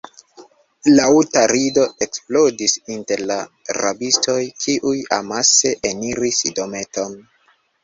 [0.99, 3.37] Laŭta rido eksplodis inter la
[3.79, 7.17] rabistoj, kiuj amase eniris dometon.